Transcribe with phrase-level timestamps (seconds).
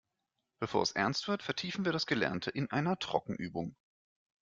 [0.59, 3.75] Bevor es ernst wird, vertiefen wir das Gelernte in einer Trockenübung.